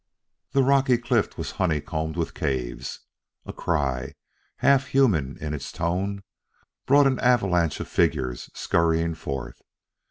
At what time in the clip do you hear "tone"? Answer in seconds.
5.71-6.23